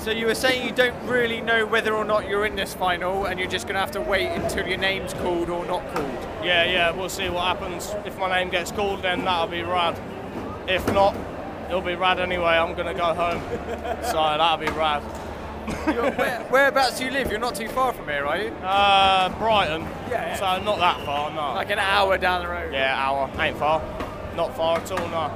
[0.00, 3.26] So you were saying you don't really know whether or not you're in this final,
[3.26, 6.26] and you're just going to have to wait until your name's called or not called.
[6.42, 7.94] Yeah, yeah, we'll see what happens.
[8.06, 10.00] If my name gets called, then that'll be rad.
[10.66, 11.14] If not,
[11.68, 12.52] it'll be rad anyway.
[12.52, 13.42] I'm gonna go home,
[14.02, 15.02] so that'll be rad.
[15.84, 17.30] Where, whereabouts do you live?
[17.30, 18.48] You're not too far from here, are you?
[18.62, 19.82] Uh, Brighton.
[19.82, 20.34] Yeah, yeah.
[20.36, 21.52] So not that far, no.
[21.54, 22.72] Like an hour down the road.
[22.72, 23.30] Yeah, hour.
[23.38, 23.82] Ain't far.
[24.34, 25.30] Not far at all, no.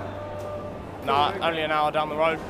[1.05, 2.40] No, only an hour down the road.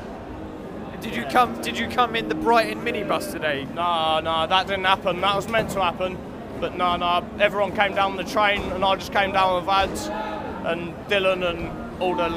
[1.05, 1.61] Did you come?
[1.61, 3.67] Did you come in the Brighton minibus today?
[3.75, 5.21] No, no, that didn't happen.
[5.21, 6.17] That was meant to happen,
[6.59, 7.23] but no, no.
[7.39, 10.07] Everyone came down the train, and I just came down with ads,
[10.65, 12.29] and Dylan and all the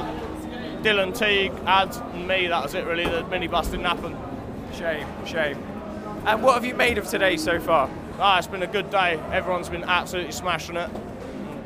[0.83, 2.49] Dylan Teague ads and me.
[2.49, 3.05] That was it really.
[3.05, 4.15] The minibus didn't happen.
[4.75, 5.57] Shame, shame.
[6.27, 7.89] And what have you made of today so far?
[8.19, 9.19] Ah, it's been a good day.
[9.33, 10.91] Everyone's been absolutely smashing it,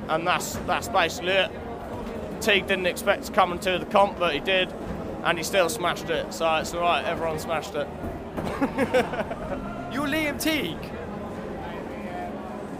[0.08, 1.50] and that's that's basically it.
[2.40, 4.72] Teague didn't expect to come into the comp, but he did,
[5.24, 6.32] and he still smashed it.
[6.32, 7.04] So it's all right.
[7.04, 7.86] Everyone smashed it.
[9.92, 10.90] You're Liam Teague.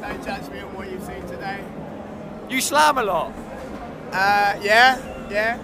[0.00, 1.62] Don't judge me on what you've seen today.
[2.48, 3.32] You slam a lot.
[4.12, 4.98] Uh, yeah,
[5.30, 5.58] yeah.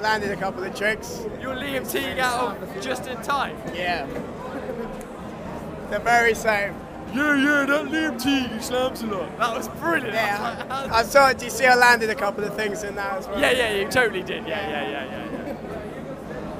[0.00, 1.24] landed a couple of tricks.
[1.40, 3.56] You're Liam Teague out of just in time.
[3.74, 4.06] Yeah.
[5.90, 6.74] The very same.
[7.14, 9.38] Yeah, yeah, that Liam Teague he slams a lot.
[9.38, 10.12] That was brilliant.
[10.12, 10.66] Yeah.
[10.68, 11.32] I was like, I saw.
[11.32, 11.64] Do you see?
[11.64, 13.40] I landed a couple of things in that as well.
[13.40, 14.46] Yeah, yeah, you totally did.
[14.46, 15.32] Yeah, yeah, yeah, yeah.
[15.32, 15.37] yeah.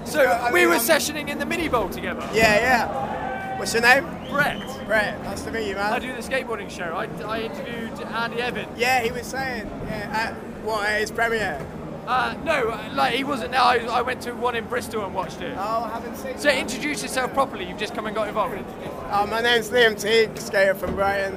[0.09, 2.27] So I we mean, were I'm- sessioning in the mini bowl together.
[2.33, 3.59] Yeah, yeah.
[3.59, 4.05] What's your name?
[4.31, 4.59] Brett.
[4.87, 5.23] Brett.
[5.25, 5.93] Nice to meet you, man.
[5.93, 6.85] I do the skateboarding show.
[6.95, 8.69] I, I interviewed Andy Evans.
[8.79, 9.67] Yeah, he was saying.
[9.87, 10.11] Yeah.
[10.13, 10.87] At, what?
[10.89, 11.65] At his premiere.
[12.07, 13.61] Uh, no, uh, like he wasn't there.
[13.61, 15.55] I, I went to one in Bristol and watched it.
[15.59, 16.39] Oh, I haven't seen.
[16.39, 17.69] So introduce yourself properly.
[17.69, 18.65] You've just come and got involved.
[19.11, 21.37] Oh, my name's Liam Teague, skater from Brighton.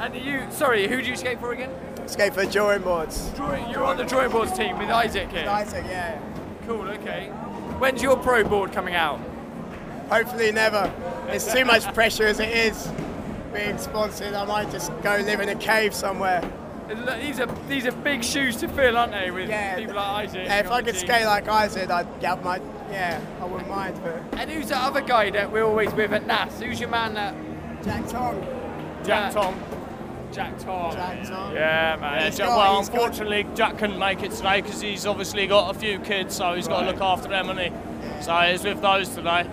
[0.00, 1.70] And you, sorry, who do you skate for again?
[2.06, 3.30] Skate for drawing boards.
[3.36, 5.48] Drawing, you're on the drawing boards team with Isaac here.
[5.48, 6.20] Isaac, yeah.
[6.66, 6.88] Cool.
[6.88, 7.26] Okay.
[7.78, 9.20] When's your pro board coming out?
[10.08, 10.92] Hopefully never.
[11.28, 12.88] It's too much pressure as it is
[13.52, 14.34] being sponsored.
[14.34, 16.42] I might just go live in a cave somewhere.
[16.88, 19.30] These are these are big shoes to fill, aren't they?
[19.30, 19.48] With
[19.78, 20.46] people like Isaac.
[20.46, 22.60] Yeah, if I could skate like Isaac, I'd get my.
[22.90, 23.98] Yeah, I wouldn't mind.
[24.02, 26.60] But And who's that other guy that we're always with at NAS?
[26.60, 27.34] Who's your man that?
[27.82, 28.46] Jack Tong.
[29.04, 29.58] Jack Tom.
[30.34, 30.92] Jack Tom.
[30.92, 31.54] Jack Tom.
[31.54, 32.18] Yeah, man.
[32.20, 35.06] Yeah, He's Jack, got- well, he's got- unfortunately, Jack couldn't make it today because he's
[35.06, 37.70] obviously got a few kids, so he's got to look after them, and he.
[38.22, 39.46] So he's with those today.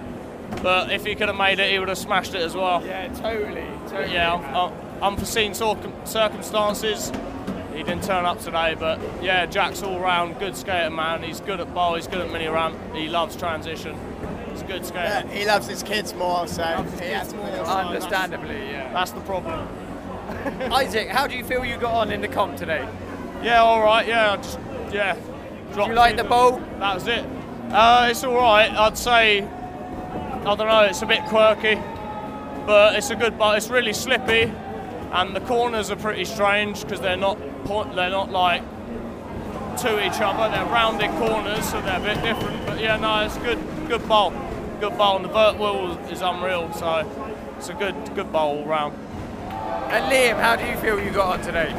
[0.63, 2.83] But if he could have made it, he would have smashed it as well.
[2.85, 3.63] Yeah, totally.
[3.89, 4.53] totally Yeah, man.
[4.53, 7.11] un- un- unforeseen circumstances.
[7.73, 11.23] He didn't turn up today, but yeah, Jack's all round good skater, man.
[11.23, 13.95] He's good at bowl, he's good at mini ramp, he loves transition.
[14.51, 15.23] He's a good skater.
[15.25, 16.63] Yeah, he loves his kids more, so
[17.01, 17.59] he has to put it.
[17.61, 18.91] Understandably, yeah.
[18.93, 19.67] That's the problem.
[20.71, 22.87] Isaac, how do you feel you got on in the comp today?
[23.43, 24.07] Yeah, all right.
[24.07, 24.59] Yeah, I just
[24.91, 25.15] yeah.
[25.73, 26.59] Did you like the bowl?
[26.79, 27.25] That was it.
[27.69, 28.71] Uh, it's all right.
[28.71, 30.81] I'd say I don't know.
[30.81, 31.75] It's a bit quirky,
[32.65, 33.51] but it's a good bowl.
[33.51, 34.51] It's really slippy,
[35.11, 37.37] and the corners are pretty strange because they're not
[37.95, 38.63] they're not like
[39.81, 40.53] to each other.
[40.53, 42.65] They're rounded corners, so they're a bit different.
[42.65, 44.33] But yeah, no, it's good good bowl.
[44.79, 46.73] Good bowl, and the vert wheel is unreal.
[46.73, 47.07] So
[47.57, 48.97] it's a good good bowl all round.
[49.91, 51.73] And Liam, how do you feel you got on today?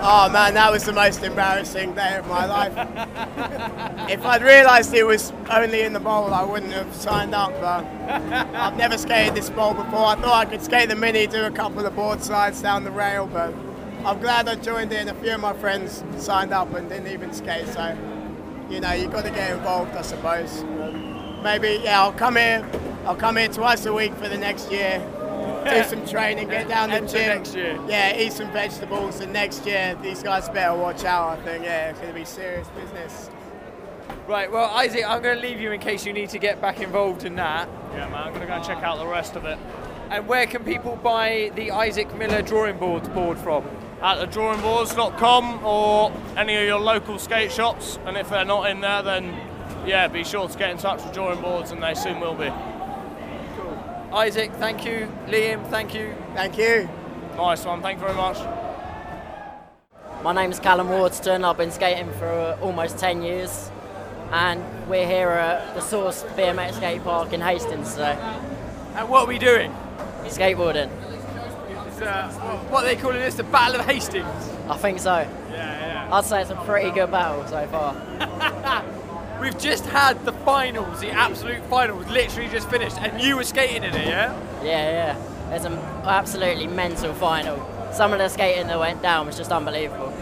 [0.00, 2.72] Oh man, that was the most embarrassing day of my life.
[4.08, 7.50] if I'd realised it was only in the bowl, I wouldn't have signed up.
[7.60, 7.84] But
[8.54, 10.06] I've never skated this bowl before.
[10.06, 12.92] I thought I could skate the mini, do a couple of board slides down the
[12.92, 13.52] rail, but
[14.04, 15.08] I'm glad I joined in.
[15.08, 17.98] A few of my friends signed up and didn't even skate, so
[18.70, 20.62] you know you've got to get involved, I suppose.
[21.42, 22.64] Maybe yeah, I'll come here.
[23.04, 25.04] I'll come here twice a week for the next year.
[25.70, 27.38] Do some training, get down the gym.
[27.38, 27.78] next year.
[27.88, 31.38] Yeah, eat some vegetables, and next year these guys better watch out.
[31.38, 33.30] I think yeah, it's going to be serious business.
[34.26, 36.80] Right, well, Isaac, I'm going to leave you in case you need to get back
[36.80, 37.68] involved in that.
[37.92, 38.14] Yeah, man.
[38.14, 39.58] I'm gonna go and check out the rest of it.
[40.10, 43.64] And where can people buy the Isaac Miller drawing boards board from?
[44.00, 47.98] at thedrawingboards.com or any of your local skate shops.
[48.04, 49.34] And if they're not in there, then
[49.86, 52.50] yeah, be sure to get in touch with Drawing Boards, and they soon will be.
[54.12, 55.06] Isaac, thank you.
[55.26, 56.14] Liam, thank you.
[56.34, 56.88] Thank you.
[57.36, 57.82] Nice one.
[57.82, 58.38] Thank you very much.
[60.22, 61.44] My name is Callum Waterston.
[61.44, 63.70] I've been skating for uh, almost 10 years,
[64.32, 68.18] and we're here at the Source BMX skate park in Hastings today.
[68.94, 69.72] And what are we doing?
[70.24, 70.90] Skateboarding.
[71.88, 72.30] It's, uh,
[72.70, 73.34] what are they calling this?
[73.34, 74.26] The Battle of Hastings.
[74.68, 75.18] I think so.
[75.18, 76.08] Yeah, yeah.
[76.14, 78.94] I'd say it's a pretty good battle so far.
[79.40, 83.84] We've just had the finals, the absolute finals, literally just finished, and you were skating
[83.84, 84.36] in it, yeah?
[84.62, 85.54] Yeah, yeah.
[85.54, 85.74] It's an
[86.04, 87.56] absolutely mental final.
[87.92, 90.12] Some of the skating that went down was just unbelievable.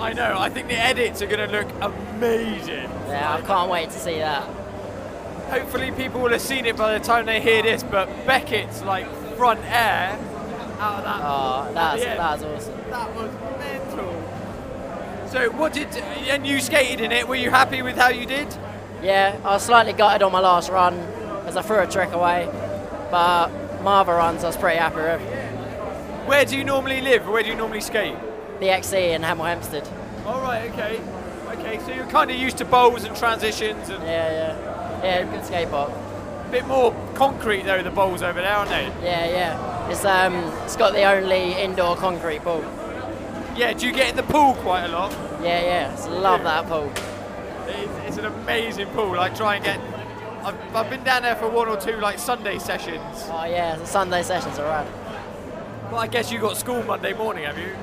[0.00, 0.38] I know.
[0.38, 2.90] I think the edits are going to look amazing.
[3.08, 4.42] Yeah, I can't wait to see that.
[5.50, 7.82] Hopefully, people will have seen it by the time they hear this.
[7.82, 10.18] But Beckett's like front air
[10.78, 11.20] out of that.
[11.22, 12.90] Oh, at that's that's awesome.
[12.90, 13.87] That was mental.
[15.30, 17.28] So, what did and you skated in it?
[17.28, 18.48] Were you happy with how you did?
[19.02, 20.94] Yeah, I was slightly gutted on my last run
[21.46, 22.46] as I threw a trick away,
[23.10, 23.48] but
[23.82, 25.20] my other runs I was pretty happy with.
[26.26, 27.28] Where do you normally live?
[27.28, 28.16] Where do you normally skate?
[28.60, 29.88] The XC in Hemel Hempstead.
[30.26, 30.70] All right.
[30.72, 31.00] Okay.
[31.58, 31.78] Okay.
[31.80, 35.24] So you're kind of used to bowls and transitions and Yeah, yeah, yeah.
[35.30, 35.90] Good skate park.
[35.90, 37.82] a bit more concrete though.
[37.82, 38.86] The bowls over there, aren't they?
[39.04, 39.90] Yeah, yeah.
[39.90, 42.62] It's um, it's got the only indoor concrete pool.
[43.58, 43.72] Yeah.
[43.72, 45.10] Do you get in the pool quite a lot?
[45.42, 45.60] Yeah,
[45.96, 46.06] yeah.
[46.08, 46.92] Love that pool.
[47.66, 49.16] It's, it's an amazing pool.
[49.16, 49.80] Like try and get.
[50.44, 53.02] I've, I've been down there for one or two like Sunday sessions.
[53.30, 54.86] Oh yeah, the Sunday sessions are rad.
[55.90, 57.74] Well, I guess you got school Monday morning, have you?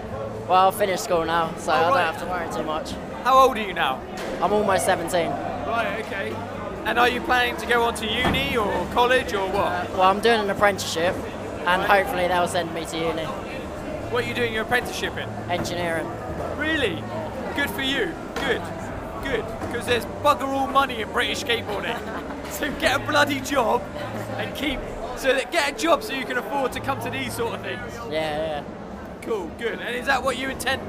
[0.47, 2.91] Well, I've finished school now, so Oh, I don't have to worry too much.
[3.23, 3.99] How old are you now?
[4.41, 5.29] I'm almost 17.
[5.29, 6.05] Right.
[6.05, 6.31] Okay.
[6.85, 9.65] And are you planning to go on to uni or college or what?
[9.65, 11.15] Uh, well, I'm doing an apprenticeship,
[11.65, 13.27] and hopefully they'll send me to uni.
[14.15, 15.27] What are you doing your apprenticeship in?
[15.51, 16.09] Engineering.
[16.55, 17.03] Really?
[17.53, 18.13] Good for you.
[18.35, 18.61] Good.
[19.21, 21.99] good because there's bugger all money in British skateboarding.
[22.49, 23.83] so get a bloody job
[24.37, 24.79] and keep
[25.17, 27.61] so that get a job so you can afford to come to these sort of
[27.61, 27.93] things.
[28.09, 28.63] Yeah, yeah.
[29.21, 29.79] Cool, good.
[29.79, 30.81] And is that what you intend?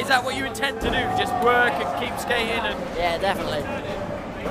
[0.00, 1.02] Is that what you intend to do?
[1.22, 2.96] Just work and keep skating and?
[2.96, 3.58] Yeah, definitely.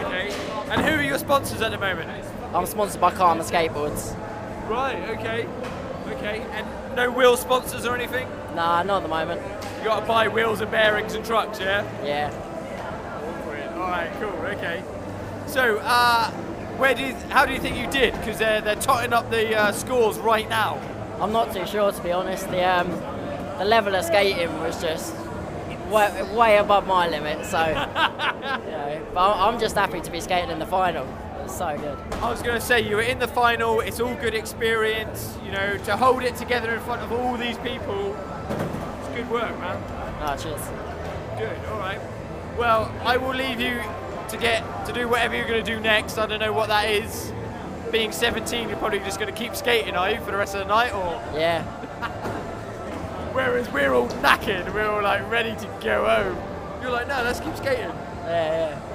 [0.05, 0.31] Okay.
[0.69, 2.07] And who are your sponsors at the moment?
[2.53, 4.15] I'm sponsored by Karma Skateboards.
[4.69, 5.01] Right.
[5.17, 5.47] Okay.
[6.11, 6.45] Okay.
[6.51, 8.27] And no wheel sponsors or anything?
[8.55, 9.41] Nah, not at the moment.
[9.79, 11.83] You got to buy wheels and bearings and trucks, yeah?
[12.03, 12.31] Yeah.
[13.75, 14.11] All right.
[14.19, 14.29] Cool.
[14.29, 14.83] Okay.
[15.47, 16.29] So, uh,
[16.77, 18.13] where do you, how do you think you did?
[18.13, 20.79] Because they're they're totting up the uh, scores right now.
[21.19, 22.49] I'm not too sure to be honest.
[22.49, 22.89] The um,
[23.57, 25.15] the level of skating was just
[25.91, 27.45] way, way above my limit.
[27.45, 31.05] So, you know, but I'm just happy to be skating in the final.
[31.51, 31.97] So good.
[32.13, 33.81] I was going to say you were in the final.
[33.81, 35.37] It's all good experience.
[35.45, 38.15] You know, to hold it together in front of all these people.
[38.99, 39.83] It's good work, man.
[40.21, 40.61] Ah, cheers.
[41.37, 41.57] Good.
[41.69, 41.99] All right.
[42.57, 43.81] Well, I will leave you
[44.29, 46.17] to get to do whatever you're going to do next.
[46.17, 47.33] I don't know what that is.
[47.91, 50.61] Being 17, you're probably just going to keep skating, are you, for the rest of
[50.61, 51.21] the night, or?
[51.37, 51.63] Yeah.
[53.33, 56.81] Whereas we're all knackered, we're all like ready to go home.
[56.81, 57.89] You're like, no, let's keep skating.
[58.23, 58.90] Yeah, yeah.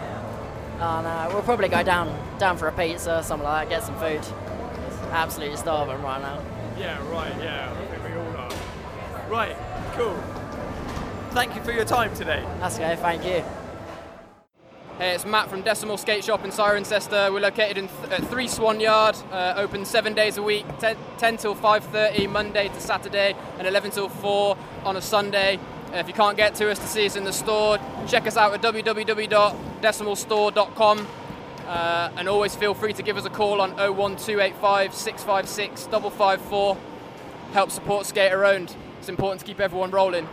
[0.78, 2.08] Oh no, we'll probably go down
[2.38, 4.18] down for a pizza, or something like that, get some food.
[4.18, 6.42] It's absolutely starving right now.
[6.78, 7.32] Yeah, right.
[7.42, 9.30] Yeah, I think we all are.
[9.30, 9.56] Right.
[9.94, 10.14] Cool.
[11.30, 12.44] Thank you for your time today.
[12.60, 12.96] That's okay.
[12.96, 13.42] Thank you.
[14.98, 17.30] Hey, it's Matt from Decimal Skate Shop in Cirencester.
[17.30, 20.96] We're located in th- at 3 Swan Yard, uh, open seven days a week, 10,
[21.18, 25.58] 10 till 5.30 Monday to Saturday, and 11 till 4 on a Sunday.
[25.96, 28.52] If you can't get to us to see us in the store, check us out
[28.52, 31.06] at www.decimalstore.com.
[31.66, 36.76] Uh, and always feel free to give us a call on 01285 656 554.
[37.52, 38.76] Help support Skater Owned.
[38.98, 40.28] It's important to keep everyone rolling.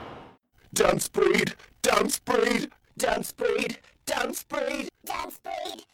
[0.73, 5.85] Dance breed, Dance breed, dance breed, dance breed, dance breed.